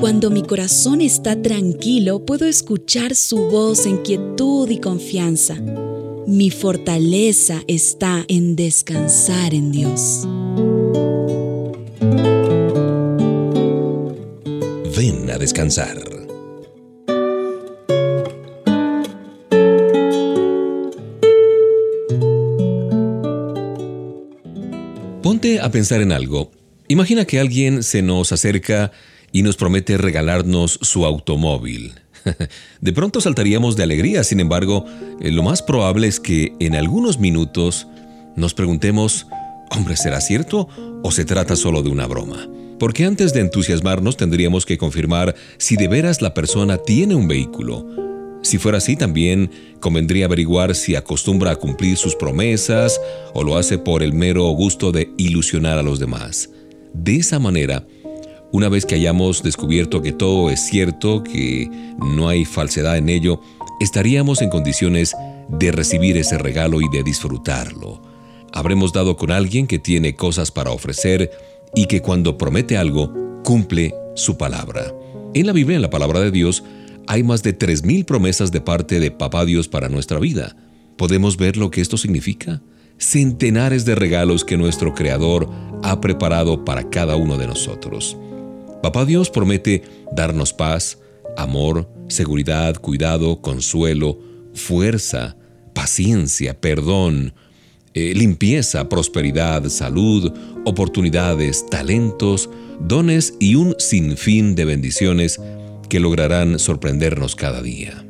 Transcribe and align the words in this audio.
Cuando 0.00 0.30
mi 0.30 0.42
corazón 0.42 1.02
está 1.02 1.40
tranquilo, 1.42 2.24
puedo 2.24 2.46
escuchar 2.46 3.14
su 3.14 3.50
voz 3.50 3.84
en 3.84 3.98
quietud 3.98 4.70
y 4.70 4.80
confianza. 4.80 5.56
Mi 6.26 6.50
fortaleza 6.50 7.60
está 7.68 8.24
en 8.26 8.56
descansar 8.56 9.52
en 9.52 9.70
Dios. 9.70 10.26
Ven 14.96 15.30
a 15.30 15.36
descansar. 15.36 15.98
Ponte 25.22 25.60
a 25.60 25.70
pensar 25.70 26.00
en 26.00 26.12
algo. 26.12 26.50
Imagina 26.88 27.26
que 27.26 27.38
alguien 27.38 27.82
se 27.82 28.00
nos 28.00 28.32
acerca 28.32 28.92
y 29.32 29.42
nos 29.42 29.56
promete 29.56 29.98
regalarnos 29.98 30.78
su 30.82 31.04
automóvil. 31.04 31.94
De 32.80 32.92
pronto 32.92 33.20
saltaríamos 33.20 33.76
de 33.76 33.82
alegría, 33.82 34.24
sin 34.24 34.40
embargo, 34.40 34.84
eh, 35.20 35.30
lo 35.30 35.42
más 35.42 35.62
probable 35.62 36.06
es 36.06 36.20
que 36.20 36.54
en 36.60 36.74
algunos 36.74 37.18
minutos 37.18 37.86
nos 38.36 38.54
preguntemos, 38.54 39.26
hombre, 39.70 39.96
¿será 39.96 40.20
cierto 40.20 40.68
o 41.02 41.10
se 41.10 41.24
trata 41.24 41.56
solo 41.56 41.82
de 41.82 41.90
una 41.90 42.06
broma? 42.06 42.48
Porque 42.78 43.04
antes 43.04 43.34
de 43.34 43.40
entusiasmarnos 43.40 44.16
tendríamos 44.16 44.64
que 44.64 44.78
confirmar 44.78 45.34
si 45.58 45.76
de 45.76 45.88
veras 45.88 46.22
la 46.22 46.32
persona 46.32 46.78
tiene 46.78 47.14
un 47.14 47.28
vehículo. 47.28 47.86
Si 48.42 48.56
fuera 48.56 48.78
así, 48.78 48.96
también 48.96 49.50
convendría 49.80 50.24
averiguar 50.24 50.74
si 50.74 50.96
acostumbra 50.96 51.50
a 51.50 51.56
cumplir 51.56 51.98
sus 51.98 52.16
promesas 52.16 52.98
o 53.34 53.44
lo 53.44 53.58
hace 53.58 53.76
por 53.76 54.02
el 54.02 54.14
mero 54.14 54.44
gusto 54.52 54.92
de 54.92 55.12
ilusionar 55.18 55.78
a 55.78 55.82
los 55.82 56.00
demás. 56.00 56.48
De 56.94 57.16
esa 57.16 57.38
manera, 57.38 57.86
una 58.52 58.68
vez 58.68 58.86
que 58.86 58.96
hayamos 58.96 59.42
descubierto 59.42 60.02
que 60.02 60.12
todo 60.12 60.50
es 60.50 60.60
cierto, 60.60 61.22
que 61.22 61.70
no 61.98 62.28
hay 62.28 62.44
falsedad 62.44 62.96
en 62.96 63.08
ello, 63.08 63.40
estaríamos 63.80 64.42
en 64.42 64.50
condiciones 64.50 65.14
de 65.48 65.72
recibir 65.72 66.16
ese 66.16 66.38
regalo 66.38 66.80
y 66.80 66.88
de 66.88 67.02
disfrutarlo. 67.02 68.02
Habremos 68.52 68.92
dado 68.92 69.16
con 69.16 69.30
alguien 69.30 69.66
que 69.66 69.78
tiene 69.78 70.16
cosas 70.16 70.50
para 70.50 70.72
ofrecer 70.72 71.30
y 71.74 71.86
que 71.86 72.02
cuando 72.02 72.36
promete 72.36 72.76
algo, 72.76 73.12
cumple 73.44 73.94
su 74.16 74.36
palabra. 74.36 74.92
En 75.34 75.46
la 75.46 75.52
Biblia, 75.52 75.76
en 75.76 75.82
la 75.82 75.90
palabra 75.90 76.20
de 76.20 76.32
Dios, 76.32 76.64
hay 77.06 77.22
más 77.22 77.42
de 77.42 77.56
3.000 77.56 78.04
promesas 78.04 78.50
de 78.50 78.60
parte 78.60 79.00
de 79.00 79.10
Papá 79.10 79.44
Dios 79.44 79.68
para 79.68 79.88
nuestra 79.88 80.18
vida. 80.18 80.56
¿Podemos 80.96 81.36
ver 81.36 81.56
lo 81.56 81.70
que 81.70 81.80
esto 81.80 81.96
significa? 81.96 82.60
Centenares 82.98 83.84
de 83.84 83.94
regalos 83.94 84.44
que 84.44 84.56
nuestro 84.56 84.94
Creador 84.94 85.48
ha 85.82 86.00
preparado 86.00 86.64
para 86.64 86.90
cada 86.90 87.16
uno 87.16 87.38
de 87.38 87.46
nosotros. 87.46 88.18
Papá 88.82 89.04
Dios 89.04 89.30
promete 89.30 89.82
darnos 90.12 90.52
paz, 90.52 90.98
amor, 91.36 91.88
seguridad, 92.08 92.76
cuidado, 92.76 93.42
consuelo, 93.42 94.18
fuerza, 94.54 95.36
paciencia, 95.74 96.58
perdón, 96.60 97.34
eh, 97.92 98.14
limpieza, 98.14 98.88
prosperidad, 98.88 99.68
salud, 99.68 100.32
oportunidades, 100.64 101.66
talentos, 101.68 102.48
dones 102.80 103.34
y 103.38 103.56
un 103.56 103.74
sinfín 103.78 104.54
de 104.54 104.64
bendiciones 104.64 105.40
que 105.88 106.00
lograrán 106.00 106.58
sorprendernos 106.58 107.36
cada 107.36 107.60
día. 107.62 108.06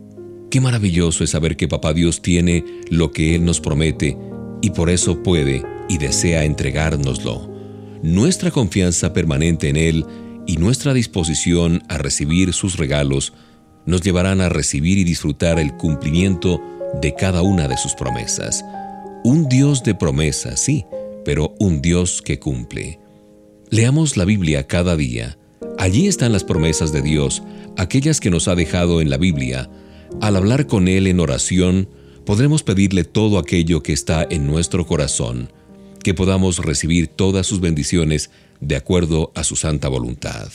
Qué 0.50 0.60
maravilloso 0.60 1.25
es 1.25 1.30
saber 1.30 1.56
que 1.56 1.69
Papá 1.69 1.92
Dios 1.94 2.22
tiene 2.22 2.64
lo 2.91 3.10
que 3.10 3.34
Él 3.34 3.44
nos 3.44 3.60
promete 3.60 4.16
y 4.60 4.70
por 4.70 4.91
eso 4.91 5.22
puede 5.22 5.62
y 5.88 5.98
desea 5.98 6.44
entregárnoslo. 6.44 7.48
Nuestra 8.03 8.50
confianza 8.50 9.12
permanente 9.12 9.69
en 9.69 9.76
Él 9.76 10.06
y 10.50 10.56
nuestra 10.56 10.92
disposición 10.92 11.84
a 11.88 11.96
recibir 11.96 12.52
sus 12.52 12.76
regalos 12.76 13.34
nos 13.86 14.00
llevarán 14.00 14.40
a 14.40 14.48
recibir 14.48 14.98
y 14.98 15.04
disfrutar 15.04 15.60
el 15.60 15.76
cumplimiento 15.76 16.60
de 17.00 17.14
cada 17.14 17.42
una 17.42 17.68
de 17.68 17.76
sus 17.76 17.94
promesas. 17.94 18.64
Un 19.22 19.48
Dios 19.48 19.84
de 19.84 19.94
promesas, 19.94 20.58
sí, 20.58 20.86
pero 21.24 21.54
un 21.60 21.80
Dios 21.80 22.20
que 22.20 22.40
cumple. 22.40 22.98
Leamos 23.70 24.16
la 24.16 24.24
Biblia 24.24 24.66
cada 24.66 24.96
día. 24.96 25.38
Allí 25.78 26.08
están 26.08 26.32
las 26.32 26.42
promesas 26.42 26.90
de 26.90 27.02
Dios, 27.02 27.44
aquellas 27.76 28.18
que 28.18 28.30
nos 28.30 28.48
ha 28.48 28.56
dejado 28.56 29.00
en 29.00 29.08
la 29.08 29.18
Biblia. 29.18 29.70
Al 30.20 30.34
hablar 30.34 30.66
con 30.66 30.88
Él 30.88 31.06
en 31.06 31.20
oración, 31.20 31.88
podremos 32.26 32.64
pedirle 32.64 33.04
todo 33.04 33.38
aquello 33.38 33.84
que 33.84 33.92
está 33.92 34.26
en 34.28 34.48
nuestro 34.48 34.84
corazón, 34.84 35.52
que 36.02 36.12
podamos 36.12 36.58
recibir 36.58 37.06
todas 37.06 37.46
sus 37.46 37.60
bendiciones 37.60 38.32
de 38.60 38.76
acuerdo 38.76 39.32
a 39.34 39.44
su 39.44 39.56
santa 39.56 39.88
voluntad. 39.88 40.48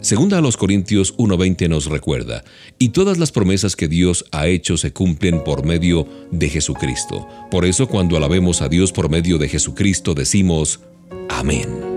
Segunda 0.00 0.38
a 0.38 0.40
los 0.42 0.56
Corintios 0.56 1.16
1.20 1.16 1.68
nos 1.68 1.86
recuerda, 1.86 2.44
y 2.78 2.90
todas 2.90 3.16
las 3.18 3.32
promesas 3.32 3.76
que 3.76 3.88
Dios 3.88 4.26
ha 4.30 4.46
hecho 4.46 4.76
se 4.76 4.92
cumplen 4.92 5.42
por 5.42 5.64
medio 5.64 6.06
de 6.30 6.50
Jesucristo. 6.50 7.26
Por 7.50 7.64
eso 7.64 7.88
cuando 7.88 8.16
alabemos 8.16 8.60
a 8.60 8.68
Dios 8.68 8.92
por 8.92 9.08
medio 9.08 9.38
de 9.38 9.48
Jesucristo 9.48 10.14
decimos, 10.14 10.80
Amén. 11.28 11.95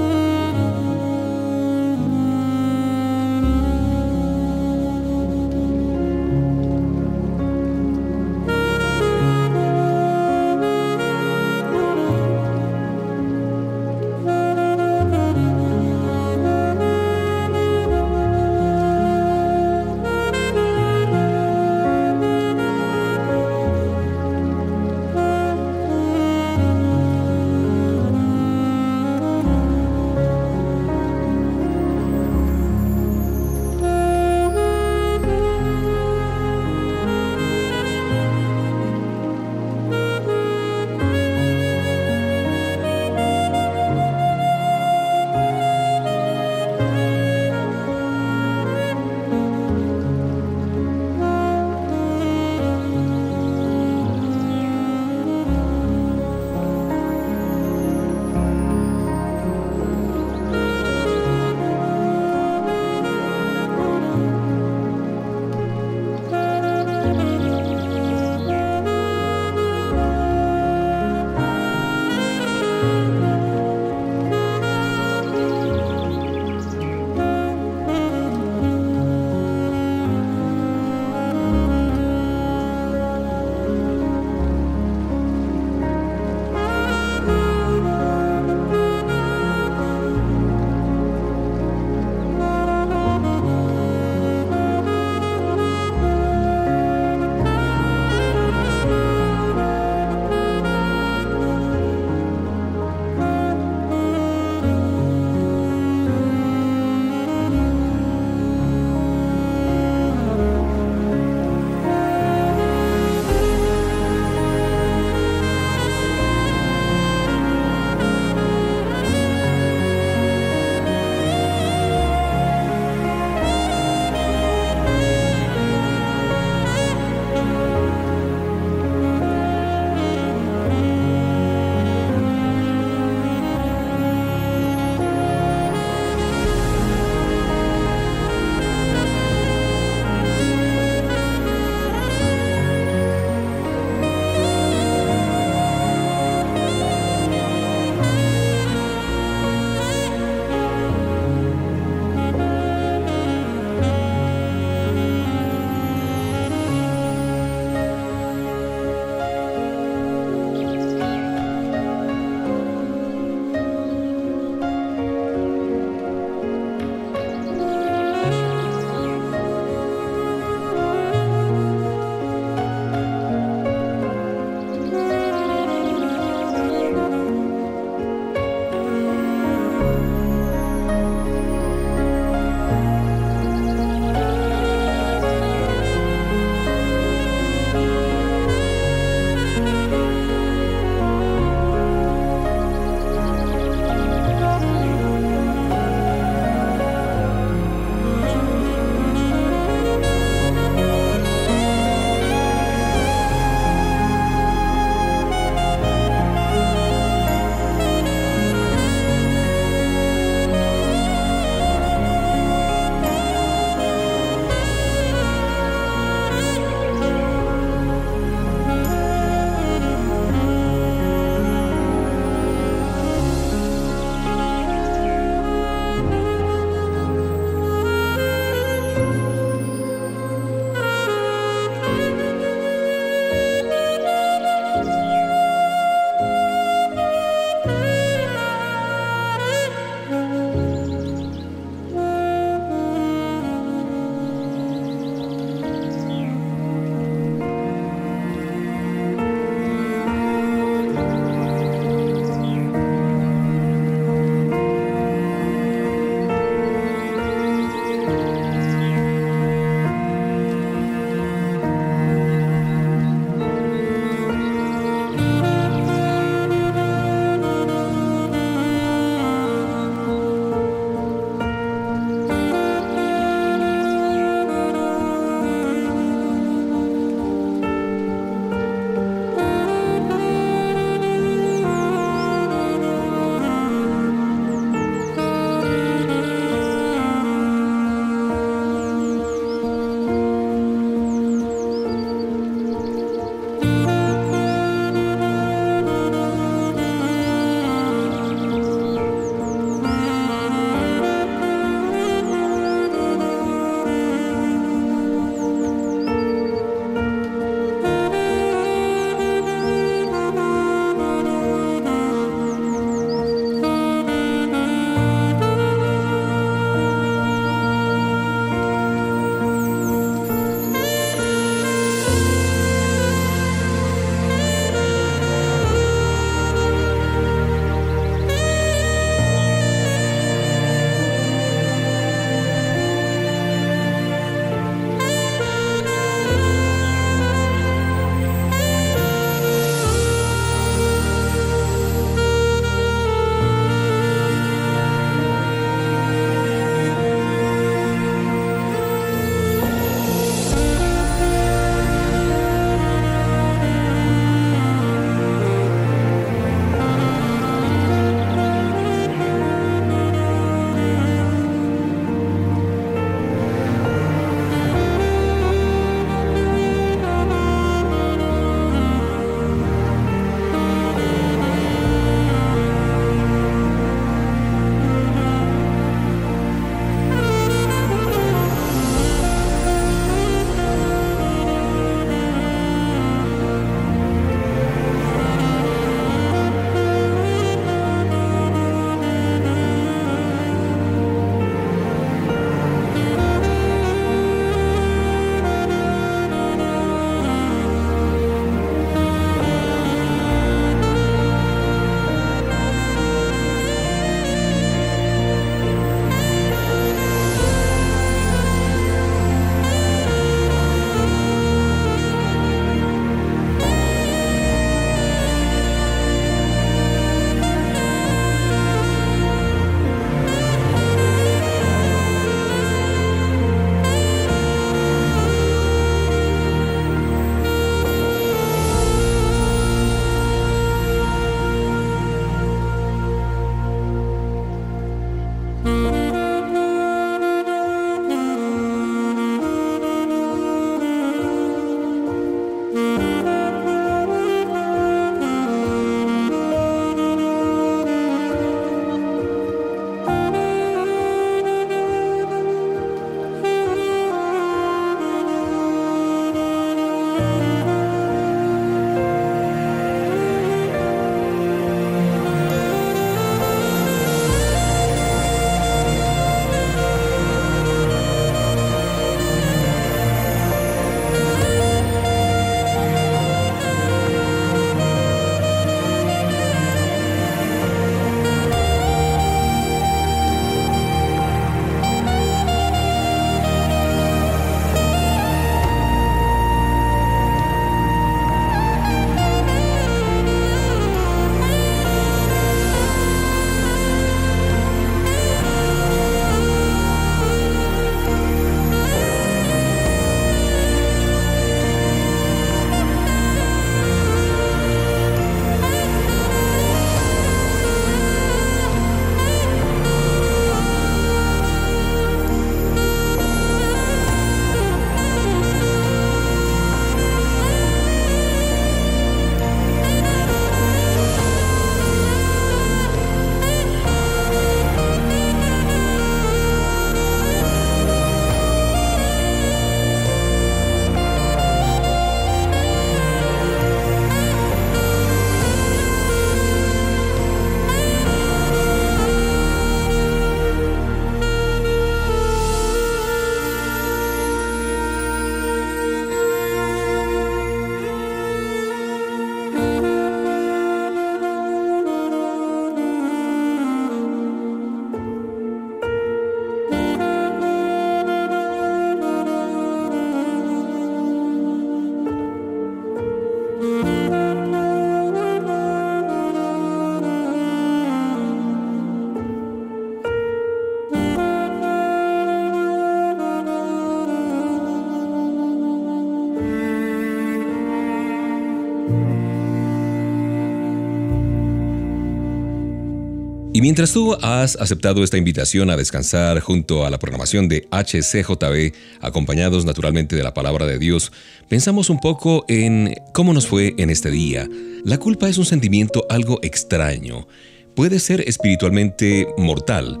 Mientras 583.60 583.92
tú 583.92 584.16
has 584.22 584.56
aceptado 584.56 585.04
esta 585.04 585.18
invitación 585.18 585.68
a 585.68 585.76
descansar 585.76 586.40
junto 586.40 586.86
a 586.86 586.90
la 586.90 586.98
programación 586.98 587.46
de 587.46 587.68
HCJB, 587.70 588.72
acompañados 589.02 589.66
naturalmente 589.66 590.16
de 590.16 590.22
la 590.22 590.32
palabra 590.32 590.64
de 590.64 590.78
Dios, 590.78 591.12
pensamos 591.46 591.90
un 591.90 592.00
poco 592.00 592.46
en 592.48 592.94
cómo 593.12 593.34
nos 593.34 593.46
fue 593.46 593.74
en 593.76 593.90
este 593.90 594.10
día. 594.10 594.48
La 594.82 594.96
culpa 594.96 595.28
es 595.28 595.36
un 595.36 595.44
sentimiento 595.44 596.06
algo 596.08 596.38
extraño. 596.40 597.28
Puede 597.76 597.98
ser 597.98 598.22
espiritualmente 598.26 599.28
mortal. 599.36 600.00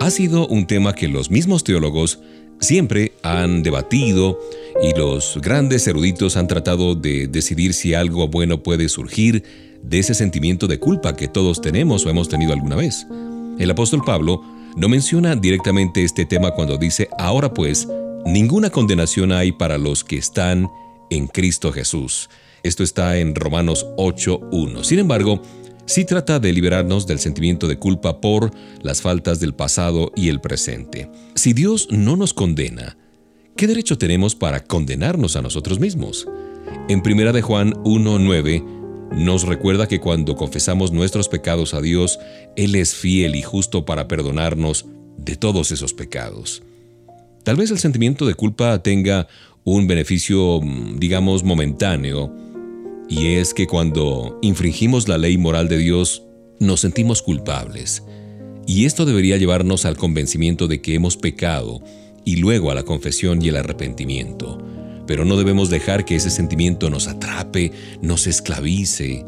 Ha 0.00 0.10
sido 0.10 0.46
un 0.46 0.66
tema 0.66 0.94
que 0.94 1.08
los 1.08 1.30
mismos 1.30 1.64
teólogos 1.64 2.20
siempre 2.60 3.12
han 3.22 3.62
debatido 3.62 4.40
y 4.82 4.98
los 4.98 5.38
grandes 5.42 5.86
eruditos 5.86 6.38
han 6.38 6.48
tratado 6.48 6.94
de 6.94 7.26
decidir 7.26 7.74
si 7.74 7.92
algo 7.92 8.28
bueno 8.28 8.62
puede 8.62 8.88
surgir 8.88 9.44
de 9.88 10.00
ese 10.00 10.14
sentimiento 10.14 10.66
de 10.66 10.78
culpa 10.78 11.16
que 11.16 11.28
todos 11.28 11.60
tenemos 11.60 12.04
o 12.04 12.10
hemos 12.10 12.28
tenido 12.28 12.52
alguna 12.52 12.76
vez. 12.76 13.06
El 13.58 13.70
apóstol 13.70 14.02
Pablo 14.04 14.42
no 14.76 14.88
menciona 14.88 15.36
directamente 15.36 16.02
este 16.04 16.26
tema 16.26 16.50
cuando 16.50 16.76
dice, 16.76 17.08
ahora 17.18 17.54
pues, 17.54 17.88
ninguna 18.24 18.70
condenación 18.70 19.32
hay 19.32 19.52
para 19.52 19.78
los 19.78 20.04
que 20.04 20.18
están 20.18 20.68
en 21.10 21.28
Cristo 21.28 21.72
Jesús. 21.72 22.28
Esto 22.62 22.82
está 22.82 23.16
en 23.18 23.34
Romanos 23.34 23.86
8.1. 23.96 24.82
Sin 24.82 24.98
embargo, 24.98 25.40
sí 25.86 26.04
trata 26.04 26.40
de 26.40 26.52
liberarnos 26.52 27.06
del 27.06 27.20
sentimiento 27.20 27.68
de 27.68 27.78
culpa 27.78 28.20
por 28.20 28.50
las 28.82 29.00
faltas 29.00 29.38
del 29.38 29.54
pasado 29.54 30.10
y 30.16 30.28
el 30.28 30.40
presente. 30.40 31.08
Si 31.36 31.52
Dios 31.52 31.88
no 31.90 32.16
nos 32.16 32.34
condena, 32.34 32.96
¿qué 33.56 33.68
derecho 33.68 33.96
tenemos 33.96 34.34
para 34.34 34.64
condenarnos 34.64 35.36
a 35.36 35.42
nosotros 35.42 35.78
mismos? 35.78 36.26
En 36.88 37.02
1 37.06 37.32
de 37.32 37.42
Juan 37.42 37.72
1.9 37.84 38.75
nos 39.12 39.44
recuerda 39.44 39.88
que 39.88 40.00
cuando 40.00 40.36
confesamos 40.36 40.92
nuestros 40.92 41.28
pecados 41.28 41.74
a 41.74 41.80
Dios, 41.80 42.18
Él 42.56 42.74
es 42.74 42.94
fiel 42.94 43.36
y 43.36 43.42
justo 43.42 43.84
para 43.84 44.08
perdonarnos 44.08 44.86
de 45.18 45.36
todos 45.36 45.70
esos 45.70 45.94
pecados. 45.94 46.62
Tal 47.44 47.56
vez 47.56 47.70
el 47.70 47.78
sentimiento 47.78 48.26
de 48.26 48.34
culpa 48.34 48.82
tenga 48.82 49.28
un 49.64 49.86
beneficio, 49.86 50.60
mm, 50.60 50.98
digamos, 50.98 51.44
momentáneo, 51.44 52.32
y 53.08 53.34
es 53.34 53.54
que 53.54 53.66
cuando 53.66 54.38
infringimos 54.42 55.08
la 55.08 55.18
ley 55.18 55.38
moral 55.38 55.68
de 55.68 55.78
Dios, 55.78 56.24
nos 56.58 56.80
sentimos 56.80 57.22
culpables. 57.22 58.02
Y 58.66 58.84
esto 58.84 59.04
debería 59.04 59.36
llevarnos 59.36 59.84
al 59.84 59.96
convencimiento 59.96 60.66
de 60.66 60.82
que 60.82 60.94
hemos 60.94 61.16
pecado 61.16 61.80
y 62.24 62.36
luego 62.36 62.72
a 62.72 62.74
la 62.74 62.82
confesión 62.82 63.40
y 63.42 63.48
el 63.48 63.56
arrepentimiento 63.56 64.58
pero 65.06 65.24
no 65.24 65.36
debemos 65.36 65.70
dejar 65.70 66.04
que 66.04 66.16
ese 66.16 66.30
sentimiento 66.30 66.90
nos 66.90 67.08
atrape, 67.08 67.72
nos 68.02 68.26
esclavice. 68.26 69.24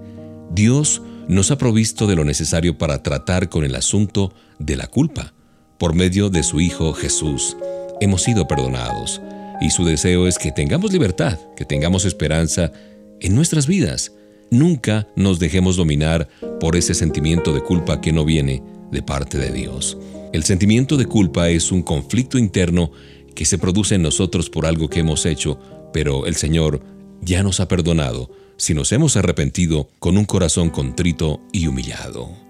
Dios 0.50 1.02
nos 1.28 1.50
ha 1.50 1.58
provisto 1.58 2.06
de 2.06 2.16
lo 2.16 2.24
necesario 2.24 2.78
para 2.78 3.02
tratar 3.02 3.48
con 3.48 3.64
el 3.64 3.74
asunto 3.74 4.32
de 4.58 4.76
la 4.76 4.86
culpa. 4.86 5.34
Por 5.78 5.94
medio 5.94 6.30
de 6.30 6.42
su 6.42 6.60
Hijo 6.60 6.92
Jesús, 6.92 7.56
hemos 8.00 8.22
sido 8.22 8.48
perdonados 8.48 9.20
y 9.60 9.70
su 9.70 9.84
deseo 9.84 10.26
es 10.26 10.38
que 10.38 10.52
tengamos 10.52 10.92
libertad, 10.92 11.38
que 11.56 11.64
tengamos 11.64 12.04
esperanza 12.04 12.72
en 13.20 13.34
nuestras 13.34 13.66
vidas. 13.66 14.12
Nunca 14.50 15.06
nos 15.16 15.38
dejemos 15.38 15.76
dominar 15.76 16.28
por 16.60 16.76
ese 16.76 16.94
sentimiento 16.94 17.52
de 17.52 17.60
culpa 17.60 18.00
que 18.00 18.12
no 18.12 18.24
viene 18.24 18.62
de 18.90 19.02
parte 19.02 19.38
de 19.38 19.52
Dios. 19.52 19.98
El 20.32 20.44
sentimiento 20.44 20.96
de 20.96 21.06
culpa 21.06 21.50
es 21.50 21.72
un 21.72 21.82
conflicto 21.82 22.38
interno 22.38 22.90
que 23.38 23.44
se 23.44 23.56
produce 23.56 23.94
en 23.94 24.02
nosotros 24.02 24.50
por 24.50 24.66
algo 24.66 24.90
que 24.90 24.98
hemos 24.98 25.24
hecho, 25.24 25.60
pero 25.92 26.26
el 26.26 26.34
Señor 26.34 26.82
ya 27.20 27.44
nos 27.44 27.60
ha 27.60 27.68
perdonado 27.68 28.32
si 28.56 28.74
nos 28.74 28.90
hemos 28.90 29.16
arrepentido 29.16 29.88
con 30.00 30.18
un 30.18 30.24
corazón 30.24 30.70
contrito 30.70 31.40
y 31.52 31.68
humillado. 31.68 32.47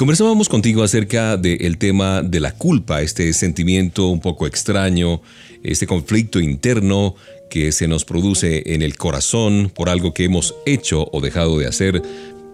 Conversábamos 0.00 0.48
contigo 0.48 0.82
acerca 0.82 1.36
del 1.36 1.76
tema 1.76 2.22
de 2.22 2.40
la 2.40 2.52
culpa, 2.52 3.02
este 3.02 3.34
sentimiento 3.34 4.08
un 4.08 4.18
poco 4.18 4.46
extraño, 4.46 5.20
este 5.62 5.86
conflicto 5.86 6.40
interno 6.40 7.16
que 7.50 7.70
se 7.70 7.86
nos 7.86 8.06
produce 8.06 8.62
en 8.72 8.80
el 8.80 8.96
corazón 8.96 9.70
por 9.74 9.90
algo 9.90 10.14
que 10.14 10.24
hemos 10.24 10.54
hecho 10.64 11.06
o 11.12 11.20
dejado 11.20 11.58
de 11.58 11.66
hacer, 11.66 12.00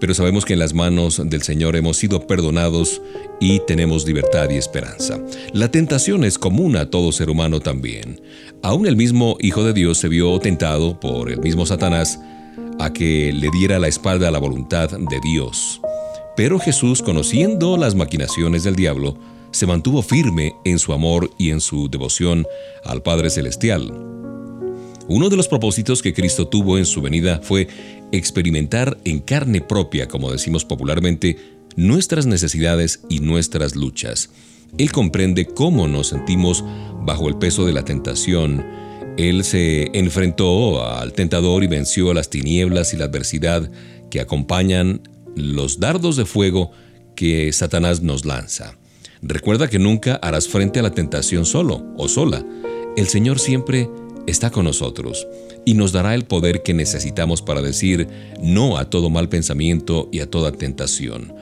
pero 0.00 0.12
sabemos 0.12 0.44
que 0.44 0.54
en 0.54 0.58
las 0.58 0.74
manos 0.74 1.22
del 1.24 1.42
Señor 1.42 1.76
hemos 1.76 1.98
sido 1.98 2.26
perdonados 2.26 3.00
y 3.38 3.60
tenemos 3.60 4.04
libertad 4.08 4.50
y 4.50 4.56
esperanza. 4.56 5.20
La 5.52 5.70
tentación 5.70 6.24
es 6.24 6.38
común 6.38 6.74
a 6.74 6.90
todo 6.90 7.12
ser 7.12 7.30
humano 7.30 7.60
también. 7.60 8.20
Aún 8.64 8.88
el 8.88 8.96
mismo 8.96 9.36
Hijo 9.38 9.62
de 9.62 9.72
Dios 9.72 9.98
se 9.98 10.08
vio 10.08 10.36
tentado 10.40 10.98
por 10.98 11.30
el 11.30 11.38
mismo 11.38 11.64
Satanás 11.64 12.18
a 12.80 12.92
que 12.92 13.32
le 13.32 13.50
diera 13.52 13.78
la 13.78 13.86
espalda 13.86 14.26
a 14.26 14.32
la 14.32 14.40
voluntad 14.40 14.90
de 14.90 15.20
Dios. 15.22 15.80
Pero 16.36 16.58
Jesús, 16.58 17.00
conociendo 17.00 17.78
las 17.78 17.94
maquinaciones 17.94 18.62
del 18.62 18.76
diablo, 18.76 19.16
se 19.52 19.66
mantuvo 19.66 20.02
firme 20.02 20.54
en 20.64 20.78
su 20.78 20.92
amor 20.92 21.30
y 21.38 21.50
en 21.50 21.62
su 21.62 21.88
devoción 21.88 22.46
al 22.84 23.02
Padre 23.02 23.30
Celestial. 23.30 23.90
Uno 25.08 25.28
de 25.30 25.36
los 25.36 25.48
propósitos 25.48 26.02
que 26.02 26.12
Cristo 26.12 26.46
tuvo 26.46 26.76
en 26.76 26.84
su 26.84 27.00
venida 27.00 27.40
fue 27.42 27.68
experimentar 28.12 28.98
en 29.04 29.20
carne 29.20 29.62
propia, 29.62 30.08
como 30.08 30.30
decimos 30.30 30.64
popularmente, 30.64 31.38
nuestras 31.76 32.26
necesidades 32.26 33.00
y 33.08 33.20
nuestras 33.20 33.74
luchas. 33.74 34.30
Él 34.76 34.92
comprende 34.92 35.46
cómo 35.46 35.88
nos 35.88 36.08
sentimos 36.08 36.64
bajo 37.02 37.28
el 37.28 37.36
peso 37.36 37.64
de 37.64 37.72
la 37.72 37.84
tentación. 37.84 38.62
Él 39.16 39.44
se 39.44 39.96
enfrentó 39.98 40.84
al 40.84 41.14
tentador 41.14 41.64
y 41.64 41.68
venció 41.68 42.10
a 42.10 42.14
las 42.14 42.28
tinieblas 42.28 42.92
y 42.92 42.98
la 42.98 43.06
adversidad 43.06 43.70
que 44.10 44.20
acompañan 44.20 45.00
los 45.36 45.78
dardos 45.78 46.16
de 46.16 46.24
fuego 46.24 46.72
que 47.14 47.52
Satanás 47.52 48.02
nos 48.02 48.24
lanza. 48.24 48.76
Recuerda 49.22 49.68
que 49.68 49.78
nunca 49.78 50.16
harás 50.16 50.48
frente 50.48 50.80
a 50.80 50.82
la 50.82 50.90
tentación 50.90 51.46
solo 51.46 51.84
o 51.96 52.08
sola. 52.08 52.44
El 52.96 53.06
Señor 53.06 53.38
siempre 53.38 53.88
está 54.26 54.50
con 54.50 54.64
nosotros 54.64 55.26
y 55.64 55.74
nos 55.74 55.92
dará 55.92 56.14
el 56.14 56.24
poder 56.24 56.62
que 56.62 56.74
necesitamos 56.74 57.42
para 57.42 57.62
decir 57.62 58.08
no 58.42 58.78
a 58.78 58.90
todo 58.90 59.10
mal 59.10 59.28
pensamiento 59.28 60.08
y 60.12 60.20
a 60.20 60.30
toda 60.30 60.52
tentación. 60.52 61.34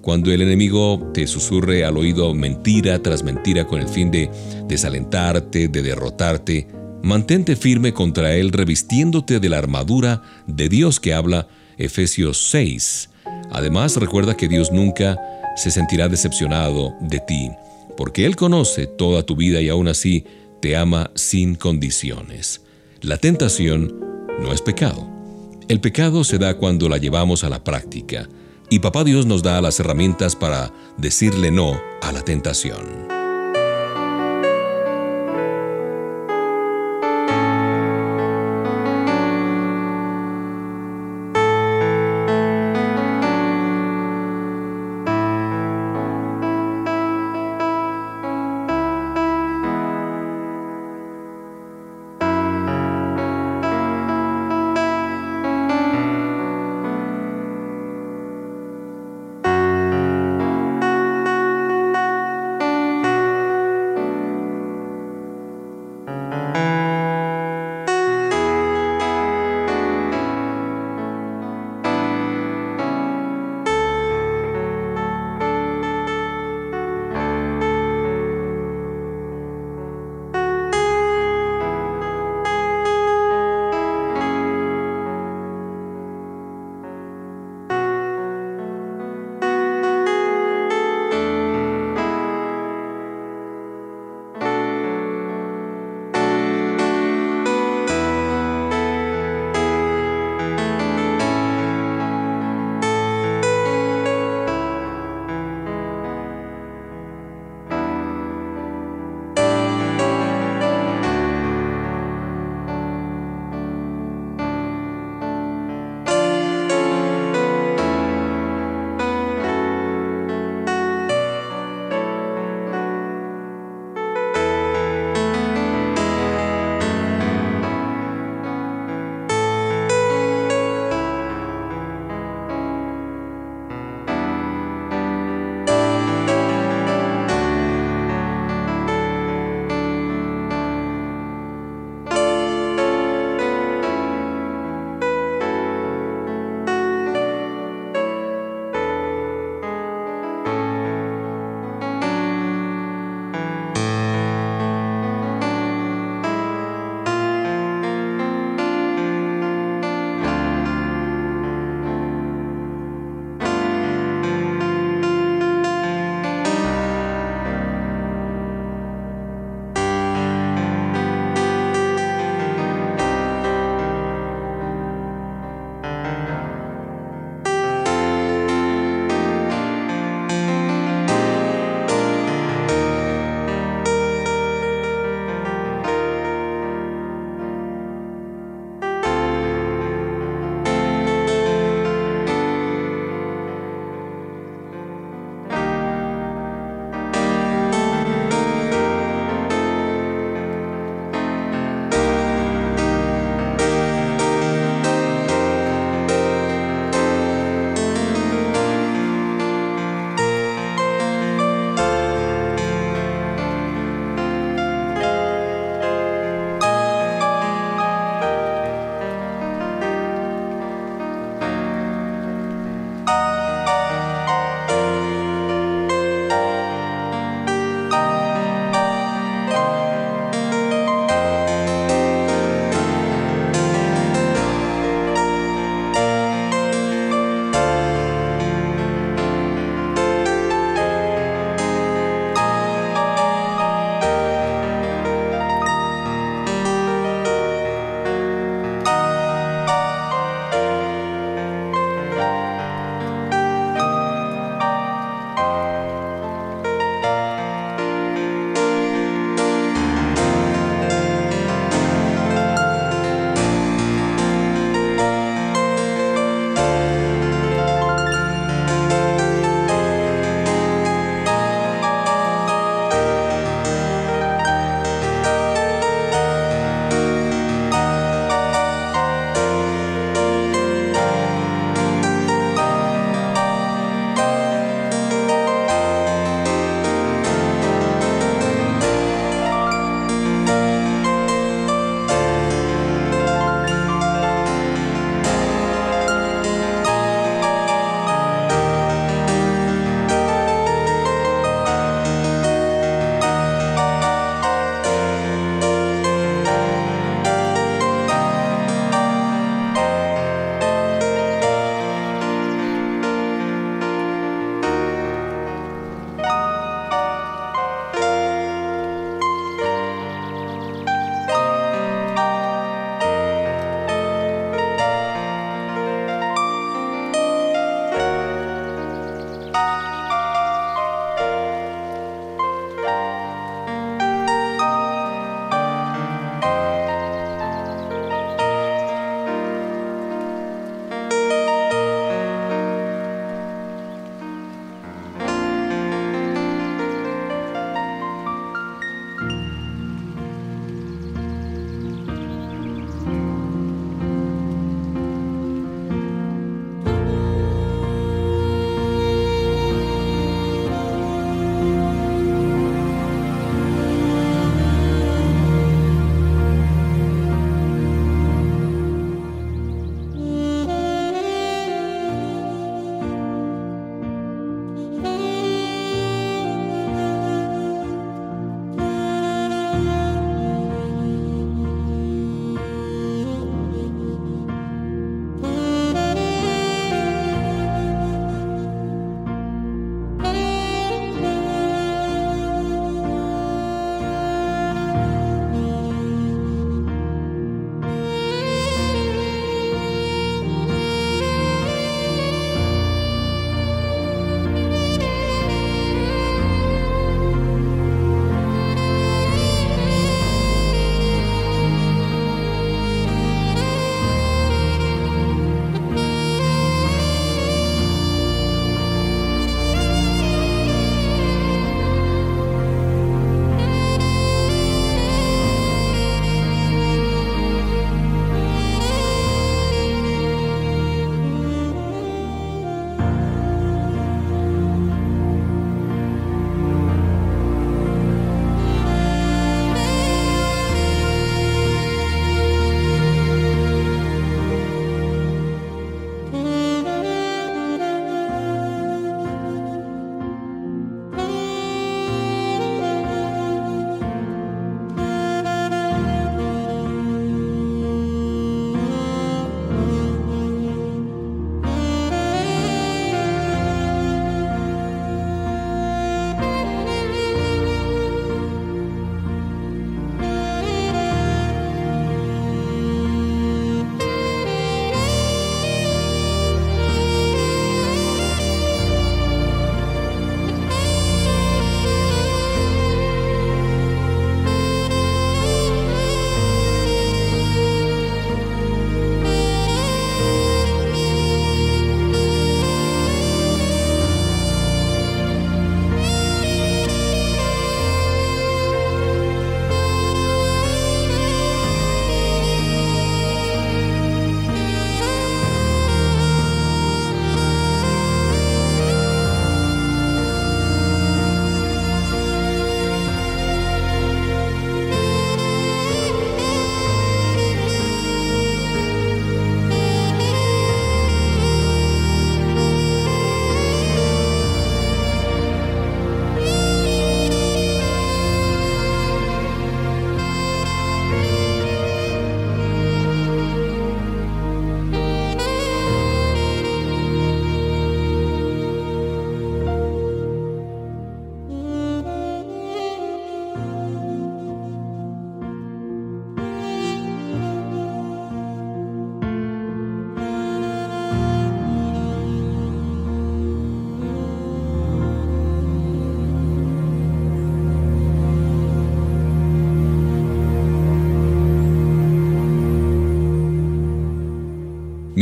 Cuando 0.00 0.32
el 0.32 0.42
enemigo 0.42 1.10
te 1.14 1.26
susurre 1.26 1.84
al 1.84 1.96
oído 1.96 2.34
mentira 2.34 3.00
tras 3.02 3.22
mentira 3.22 3.66
con 3.66 3.80
el 3.80 3.88
fin 3.88 4.10
de 4.10 4.30
desalentarte, 4.66 5.68
de 5.68 5.82
derrotarte, 5.82 6.66
mantente 7.02 7.54
firme 7.54 7.92
contra 7.92 8.34
él 8.34 8.52
revistiéndote 8.52 9.38
de 9.38 9.48
la 9.48 9.58
armadura 9.58 10.22
de 10.46 10.68
Dios 10.68 10.98
que 10.98 11.14
habla 11.14 11.48
Efesios 11.78 12.50
6, 12.50 13.10
Además, 13.52 13.96
recuerda 13.96 14.36
que 14.36 14.48
Dios 14.48 14.72
nunca 14.72 15.20
se 15.56 15.70
sentirá 15.70 16.08
decepcionado 16.08 16.94
de 17.00 17.20
ti, 17.20 17.50
porque 17.96 18.24
Él 18.24 18.34
conoce 18.34 18.86
toda 18.86 19.22
tu 19.22 19.36
vida 19.36 19.60
y 19.60 19.68
aún 19.68 19.88
así 19.88 20.24
te 20.60 20.76
ama 20.76 21.10
sin 21.14 21.54
condiciones. 21.54 22.62
La 23.02 23.18
tentación 23.18 24.00
no 24.40 24.52
es 24.52 24.62
pecado. 24.62 25.06
El 25.68 25.80
pecado 25.80 26.24
se 26.24 26.38
da 26.38 26.56
cuando 26.56 26.88
la 26.88 26.98
llevamos 26.98 27.44
a 27.44 27.50
la 27.50 27.62
práctica, 27.62 28.28
y 28.70 28.78
Papá 28.78 29.04
Dios 29.04 29.26
nos 29.26 29.42
da 29.42 29.60
las 29.60 29.78
herramientas 29.80 30.34
para 30.34 30.72
decirle 30.96 31.50
no 31.50 31.78
a 32.00 32.10
la 32.10 32.22
tentación. 32.22 33.21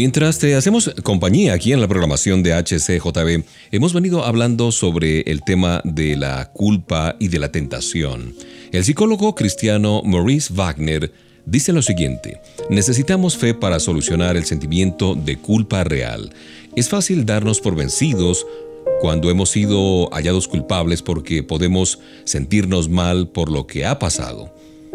Mientras 0.00 0.38
te 0.38 0.54
hacemos 0.54 0.90
compañía 1.02 1.52
aquí 1.52 1.74
en 1.74 1.80
la 1.82 1.86
programación 1.86 2.42
de 2.42 2.54
HCJB, 2.54 3.44
hemos 3.70 3.92
venido 3.92 4.24
hablando 4.24 4.72
sobre 4.72 5.20
el 5.30 5.42
tema 5.42 5.82
de 5.84 6.16
la 6.16 6.50
culpa 6.54 7.16
y 7.18 7.28
de 7.28 7.38
la 7.38 7.52
tentación. 7.52 8.34
El 8.72 8.82
psicólogo 8.82 9.34
cristiano 9.34 10.00
Maurice 10.02 10.54
Wagner 10.54 11.12
dice 11.44 11.74
lo 11.74 11.82
siguiente, 11.82 12.40
necesitamos 12.70 13.36
fe 13.36 13.52
para 13.52 13.78
solucionar 13.78 14.38
el 14.38 14.46
sentimiento 14.46 15.14
de 15.14 15.36
culpa 15.36 15.84
real. 15.84 16.32
Es 16.76 16.88
fácil 16.88 17.26
darnos 17.26 17.60
por 17.60 17.76
vencidos 17.76 18.46
cuando 19.02 19.28
hemos 19.28 19.50
sido 19.50 20.08
hallados 20.12 20.48
culpables 20.48 21.02
porque 21.02 21.42
podemos 21.42 21.98
sentirnos 22.24 22.88
mal 22.88 23.28
por 23.28 23.52
lo 23.52 23.66
que 23.66 23.84
ha 23.84 23.98
pasado. 23.98 24.50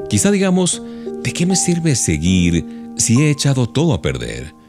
Quizá 0.10 0.32
digamos, 0.32 0.82
¿de 1.22 1.32
qué 1.32 1.46
me 1.46 1.56
sirve 1.56 1.94
seguir 1.94 2.66
si 2.98 3.22
he 3.22 3.30
echado 3.30 3.70
todo 3.70 3.94
a 3.94 4.02
perder? 4.02 4.65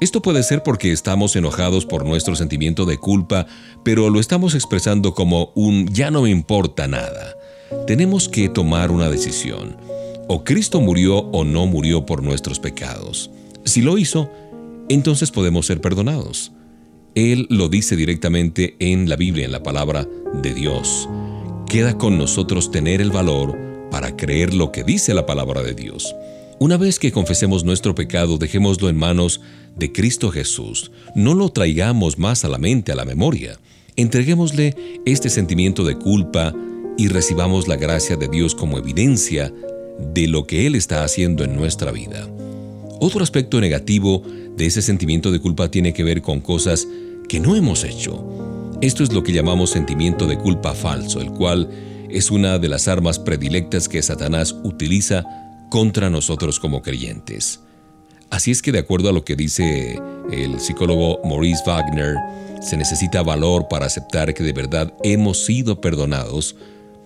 Esto 0.00 0.22
puede 0.22 0.44
ser 0.44 0.62
porque 0.62 0.92
estamos 0.92 1.34
enojados 1.34 1.84
por 1.84 2.06
nuestro 2.06 2.36
sentimiento 2.36 2.84
de 2.84 2.98
culpa, 2.98 3.46
pero 3.84 4.10
lo 4.10 4.20
estamos 4.20 4.54
expresando 4.54 5.12
como 5.12 5.50
un 5.56 5.88
ya 5.88 6.12
no 6.12 6.22
me 6.22 6.30
importa 6.30 6.86
nada. 6.86 7.36
Tenemos 7.86 8.28
que 8.28 8.48
tomar 8.48 8.92
una 8.92 9.10
decisión. 9.10 9.76
O 10.28 10.44
Cristo 10.44 10.80
murió 10.80 11.18
o 11.18 11.44
no 11.44 11.66
murió 11.66 12.06
por 12.06 12.22
nuestros 12.22 12.60
pecados. 12.60 13.30
Si 13.64 13.82
lo 13.82 13.98
hizo, 13.98 14.30
entonces 14.88 15.32
podemos 15.32 15.66
ser 15.66 15.80
perdonados. 15.80 16.52
Él 17.16 17.46
lo 17.50 17.68
dice 17.68 17.96
directamente 17.96 18.76
en 18.78 19.08
la 19.08 19.16
Biblia, 19.16 19.46
en 19.46 19.52
la 19.52 19.64
palabra 19.64 20.06
de 20.34 20.54
Dios. 20.54 21.08
Queda 21.66 21.98
con 21.98 22.18
nosotros 22.18 22.70
tener 22.70 23.00
el 23.00 23.10
valor 23.10 23.58
para 23.90 24.16
creer 24.16 24.54
lo 24.54 24.70
que 24.70 24.84
dice 24.84 25.12
la 25.12 25.26
palabra 25.26 25.62
de 25.62 25.74
Dios. 25.74 26.14
Una 26.60 26.76
vez 26.76 26.98
que 26.98 27.12
confesemos 27.12 27.64
nuestro 27.64 27.94
pecado, 27.94 28.36
dejémoslo 28.36 28.88
en 28.88 28.96
manos 28.96 29.40
de 29.78 29.92
Cristo 29.92 30.30
Jesús. 30.30 30.90
No 31.14 31.34
lo 31.34 31.50
traigamos 31.50 32.18
más 32.18 32.44
a 32.44 32.48
la 32.48 32.58
mente, 32.58 32.92
a 32.92 32.96
la 32.96 33.04
memoria. 33.04 33.58
Entreguémosle 33.96 35.02
este 35.06 35.30
sentimiento 35.30 35.84
de 35.84 35.96
culpa 35.96 36.54
y 36.96 37.08
recibamos 37.08 37.68
la 37.68 37.76
gracia 37.76 38.16
de 38.16 38.28
Dios 38.28 38.54
como 38.54 38.78
evidencia 38.78 39.52
de 40.14 40.28
lo 40.28 40.46
que 40.46 40.66
Él 40.66 40.74
está 40.74 41.04
haciendo 41.04 41.44
en 41.44 41.56
nuestra 41.56 41.92
vida. 41.92 42.28
Otro 43.00 43.22
aspecto 43.22 43.60
negativo 43.60 44.22
de 44.56 44.66
ese 44.66 44.82
sentimiento 44.82 45.30
de 45.30 45.40
culpa 45.40 45.70
tiene 45.70 45.92
que 45.92 46.04
ver 46.04 46.22
con 46.22 46.40
cosas 46.40 46.86
que 47.28 47.38
no 47.38 47.54
hemos 47.54 47.84
hecho. 47.84 48.24
Esto 48.80 49.02
es 49.02 49.12
lo 49.12 49.22
que 49.22 49.32
llamamos 49.32 49.70
sentimiento 49.70 50.26
de 50.26 50.38
culpa 50.38 50.74
falso, 50.74 51.20
el 51.20 51.30
cual 51.30 51.68
es 52.08 52.30
una 52.30 52.58
de 52.58 52.68
las 52.68 52.88
armas 52.88 53.18
predilectas 53.18 53.88
que 53.88 54.02
Satanás 54.02 54.54
utiliza 54.64 55.24
contra 55.68 56.10
nosotros 56.10 56.58
como 56.58 56.82
creyentes. 56.82 57.60
Así 58.30 58.50
es 58.50 58.62
que 58.62 58.72
de 58.72 58.78
acuerdo 58.78 59.08
a 59.08 59.12
lo 59.12 59.24
que 59.24 59.36
dice 59.36 60.00
el 60.30 60.60
psicólogo 60.60 61.20
Maurice 61.24 61.62
Wagner, 61.66 62.16
se 62.60 62.76
necesita 62.76 63.22
valor 63.22 63.68
para 63.68 63.86
aceptar 63.86 64.34
que 64.34 64.42
de 64.42 64.52
verdad 64.52 64.92
hemos 65.02 65.44
sido 65.44 65.80
perdonados. 65.80 66.56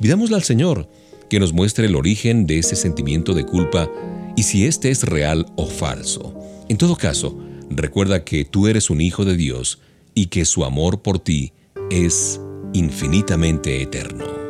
Pidámosle 0.01 0.37
al 0.37 0.43
Señor 0.43 0.89
que 1.29 1.41
nos 1.41 1.53
muestre 1.53 1.87
el 1.87 1.97
origen 1.97 2.47
de 2.47 2.59
ese 2.59 2.77
sentimiento 2.77 3.35
de 3.35 3.47
culpa 3.47 3.89
y 4.37 4.43
si 4.43 4.67
éste 4.67 4.91
es 4.91 5.05
real 5.05 5.47
o 5.57 5.67
falso. 5.67 6.35
En 6.69 6.77
todo 6.77 6.97
caso, 6.97 7.39
recuerda 7.71 8.25
que 8.25 8.45
tú 8.45 8.67
eres 8.67 8.91
un 8.91 9.01
hijo 9.01 9.25
de 9.25 9.37
Dios 9.37 9.79
y 10.15 10.27
que 10.27 10.45
su 10.45 10.65
amor 10.65 11.03
por 11.03 11.19
ti 11.19 11.53
es 11.91 12.41
infinitamente 12.73 13.83
eterno. 13.83 14.42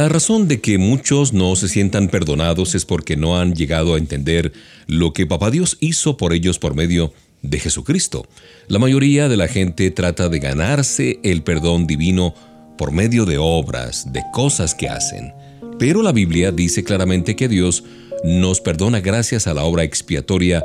La 0.00 0.08
razón 0.08 0.48
de 0.48 0.62
que 0.62 0.78
muchos 0.78 1.34
no 1.34 1.54
se 1.56 1.68
sientan 1.68 2.08
perdonados 2.08 2.74
es 2.74 2.86
porque 2.86 3.18
no 3.18 3.38
han 3.38 3.54
llegado 3.54 3.94
a 3.94 3.98
entender 3.98 4.50
lo 4.86 5.12
que 5.12 5.26
Papá 5.26 5.50
Dios 5.50 5.76
hizo 5.80 6.16
por 6.16 6.32
ellos 6.32 6.58
por 6.58 6.74
medio 6.74 7.12
de 7.42 7.58
Jesucristo. 7.60 8.26
La 8.66 8.78
mayoría 8.78 9.28
de 9.28 9.36
la 9.36 9.46
gente 9.46 9.90
trata 9.90 10.30
de 10.30 10.38
ganarse 10.38 11.20
el 11.22 11.42
perdón 11.42 11.86
divino 11.86 12.34
por 12.78 12.92
medio 12.92 13.26
de 13.26 13.36
obras, 13.36 14.10
de 14.10 14.22
cosas 14.32 14.74
que 14.74 14.88
hacen. 14.88 15.34
Pero 15.78 16.00
la 16.00 16.12
Biblia 16.12 16.50
dice 16.50 16.82
claramente 16.82 17.36
que 17.36 17.48
Dios 17.48 17.84
nos 18.24 18.62
perdona 18.62 19.00
gracias 19.00 19.46
a 19.46 19.52
la 19.52 19.64
obra 19.64 19.84
expiatoria 19.84 20.64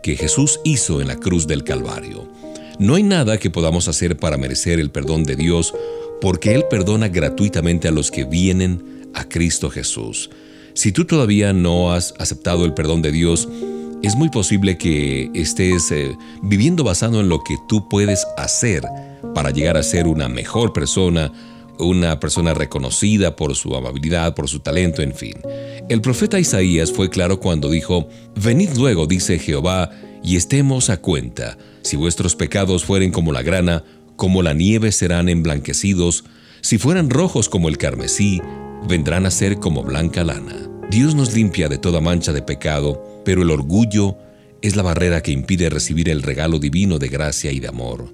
que 0.00 0.14
Jesús 0.14 0.60
hizo 0.62 1.00
en 1.00 1.08
la 1.08 1.16
cruz 1.16 1.48
del 1.48 1.64
Calvario. 1.64 2.30
No 2.78 2.94
hay 2.94 3.02
nada 3.02 3.38
que 3.38 3.50
podamos 3.50 3.88
hacer 3.88 4.16
para 4.16 4.36
merecer 4.36 4.78
el 4.78 4.90
perdón 4.90 5.24
de 5.24 5.34
Dios 5.34 5.74
porque 6.20 6.54
Él 6.54 6.64
perdona 6.70 7.08
gratuitamente 7.08 7.88
a 7.88 7.92
los 7.92 8.10
que 8.10 8.24
vienen 8.24 9.10
a 9.14 9.24
Cristo 9.24 9.70
Jesús. 9.70 10.30
Si 10.74 10.92
tú 10.92 11.04
todavía 11.04 11.52
no 11.52 11.92
has 11.92 12.14
aceptado 12.18 12.64
el 12.64 12.74
perdón 12.74 13.02
de 13.02 13.12
Dios, 13.12 13.48
es 14.02 14.14
muy 14.14 14.28
posible 14.28 14.76
que 14.76 15.30
estés 15.34 15.90
eh, 15.90 16.16
viviendo 16.42 16.84
basado 16.84 17.20
en 17.20 17.28
lo 17.28 17.42
que 17.42 17.56
tú 17.66 17.88
puedes 17.88 18.26
hacer 18.36 18.84
para 19.34 19.50
llegar 19.50 19.76
a 19.76 19.82
ser 19.82 20.06
una 20.06 20.28
mejor 20.28 20.72
persona, 20.72 21.32
una 21.78 22.20
persona 22.20 22.54
reconocida 22.54 23.36
por 23.36 23.54
su 23.56 23.74
amabilidad, 23.74 24.34
por 24.34 24.48
su 24.48 24.60
talento, 24.60 25.02
en 25.02 25.14
fin. 25.14 25.34
El 25.88 26.02
profeta 26.02 26.38
Isaías 26.38 26.92
fue 26.92 27.10
claro 27.10 27.40
cuando 27.40 27.70
dijo, 27.70 28.08
Venid 28.34 28.74
luego, 28.76 29.06
dice 29.06 29.38
Jehová, 29.38 29.90
y 30.22 30.36
estemos 30.36 30.90
a 30.90 30.98
cuenta. 30.98 31.56
Si 31.82 31.96
vuestros 31.96 32.36
pecados 32.36 32.84
fueren 32.84 33.12
como 33.12 33.32
la 33.32 33.42
grana, 33.42 33.84
como 34.16 34.42
la 34.42 34.54
nieve 34.54 34.92
serán 34.92 35.28
emblanquecidos, 35.28 36.24
si 36.60 36.78
fueran 36.78 37.10
rojos 37.10 37.48
como 37.48 37.68
el 37.68 37.78
carmesí, 37.78 38.40
vendrán 38.88 39.26
a 39.26 39.30
ser 39.30 39.58
como 39.58 39.82
blanca 39.82 40.24
lana. 40.24 40.68
Dios 40.90 41.14
nos 41.14 41.34
limpia 41.34 41.68
de 41.68 41.78
toda 41.78 42.00
mancha 42.00 42.32
de 42.32 42.42
pecado, 42.42 43.22
pero 43.24 43.42
el 43.42 43.50
orgullo 43.50 44.16
es 44.62 44.76
la 44.76 44.82
barrera 44.82 45.22
que 45.22 45.32
impide 45.32 45.70
recibir 45.70 46.08
el 46.08 46.22
regalo 46.22 46.58
divino 46.58 46.98
de 46.98 47.08
gracia 47.08 47.52
y 47.52 47.60
de 47.60 47.68
amor. 47.68 48.12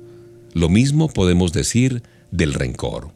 Lo 0.54 0.68
mismo 0.68 1.08
podemos 1.08 1.52
decir 1.52 2.02
del 2.30 2.54
rencor. 2.54 3.08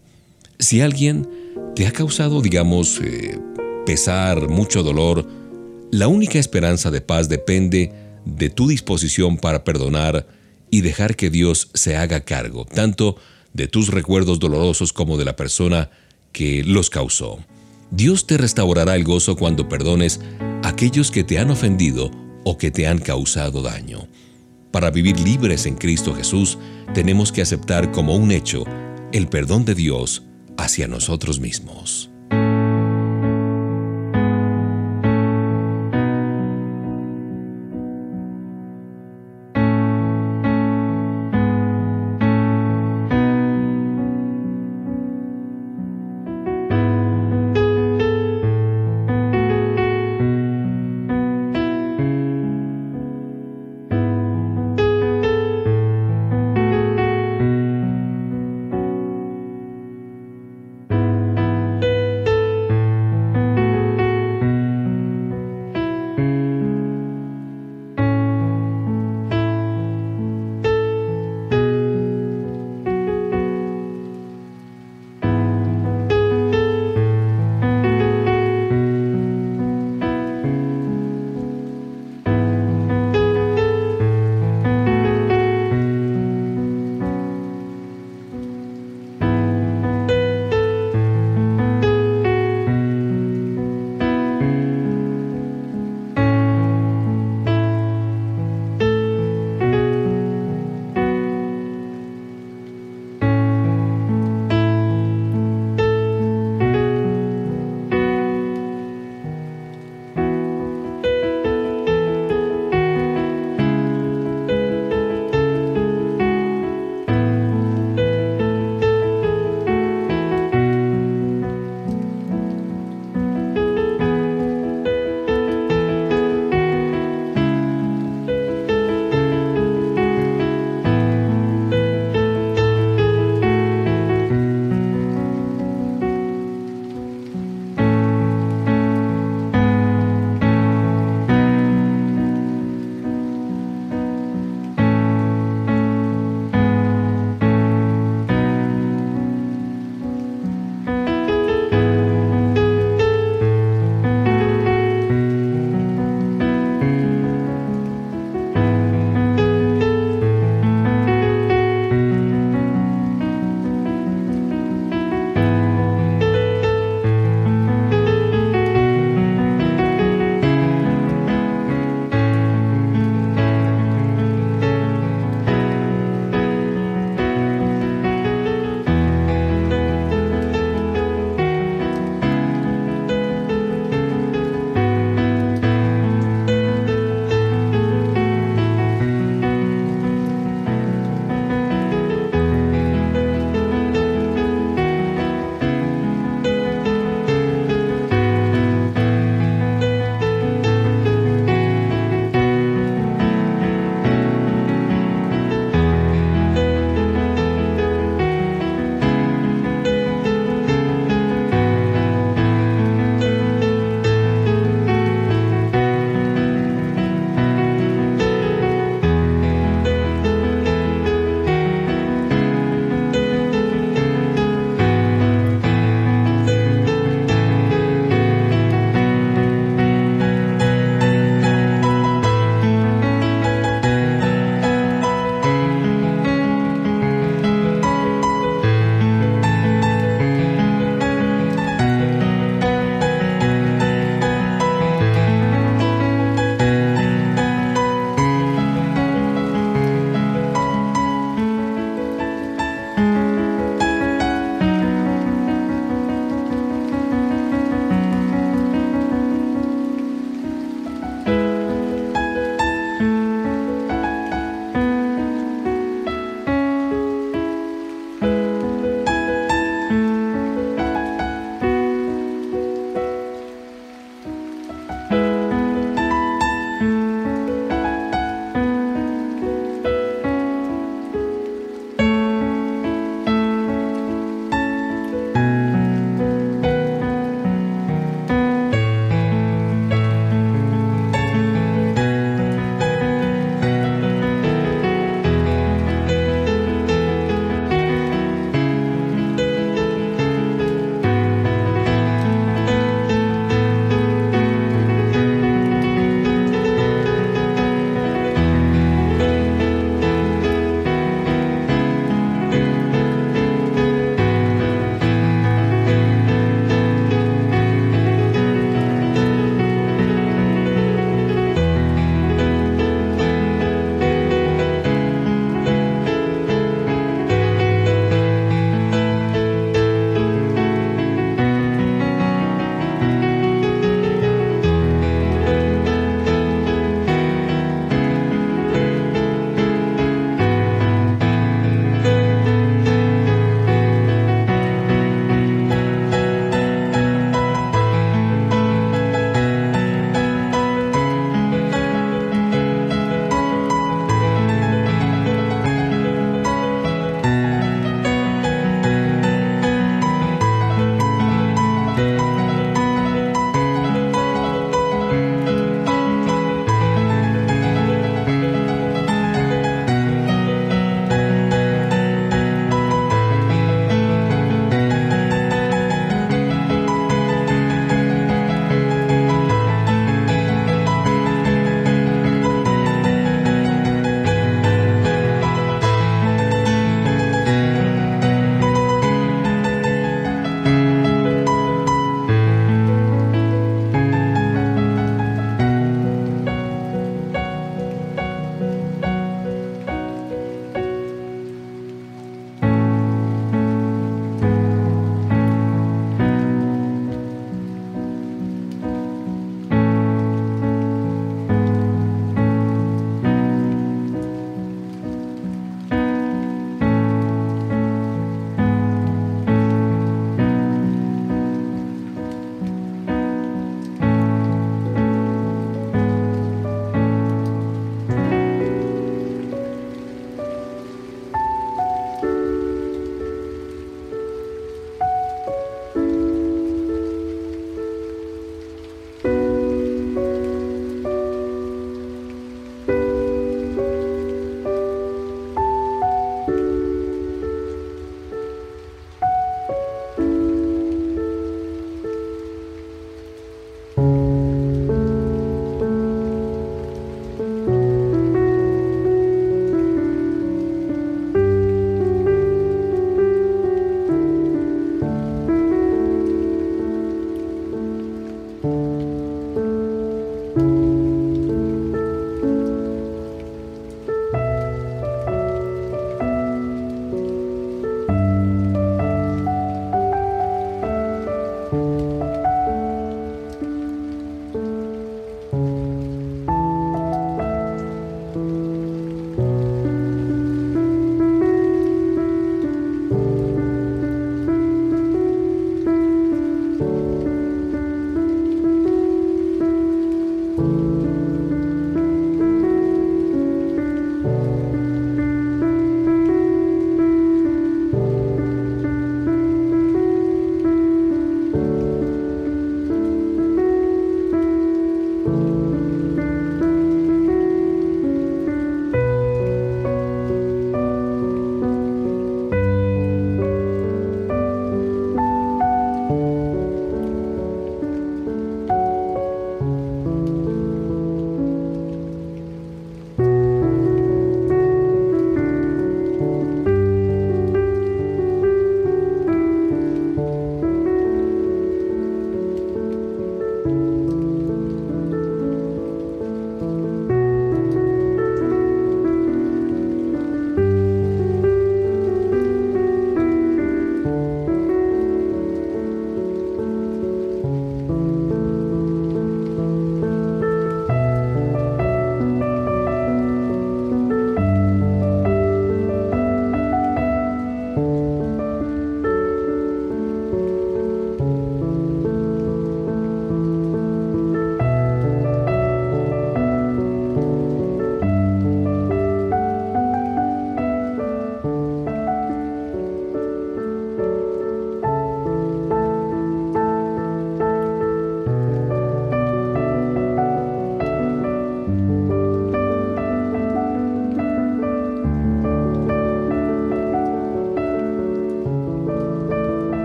Si 0.58 0.80
alguien 0.80 1.28
te 1.74 1.86
ha 1.86 1.92
causado, 1.92 2.40
digamos, 2.40 3.00
eh, 3.02 3.38
pesar, 3.84 4.48
mucho 4.48 4.82
dolor, 4.82 5.26
la 5.90 6.08
única 6.08 6.38
esperanza 6.38 6.90
de 6.90 7.00
paz 7.00 7.28
depende 7.28 7.92
de 8.24 8.50
tu 8.50 8.68
disposición 8.68 9.36
para 9.36 9.64
perdonar 9.64 10.26
y 10.70 10.80
dejar 10.80 11.16
que 11.16 11.30
Dios 11.30 11.70
se 11.74 11.96
haga 11.96 12.20
cargo, 12.20 12.64
tanto 12.64 13.16
de 13.52 13.68
tus 13.68 13.88
recuerdos 13.88 14.38
dolorosos 14.38 14.92
como 14.92 15.16
de 15.16 15.24
la 15.24 15.36
persona 15.36 15.90
que 16.32 16.62
los 16.64 16.90
causó. 16.90 17.38
Dios 17.90 18.26
te 18.26 18.36
restaurará 18.36 18.94
el 18.96 19.04
gozo 19.04 19.36
cuando 19.36 19.68
perdones 19.68 20.20
a 20.62 20.68
aquellos 20.68 21.10
que 21.10 21.24
te 21.24 21.38
han 21.38 21.50
ofendido 21.50 22.10
o 22.44 22.58
que 22.58 22.70
te 22.70 22.86
han 22.86 22.98
causado 22.98 23.62
daño. 23.62 24.08
Para 24.70 24.90
vivir 24.90 25.18
libres 25.20 25.66
en 25.66 25.76
Cristo 25.76 26.14
Jesús, 26.14 26.58
tenemos 26.92 27.32
que 27.32 27.42
aceptar 27.42 27.92
como 27.92 28.16
un 28.16 28.30
hecho 28.30 28.64
el 29.12 29.28
perdón 29.28 29.64
de 29.64 29.74
Dios 29.74 30.24
hacia 30.58 30.88
nosotros 30.88 31.40
mismos. 31.40 32.10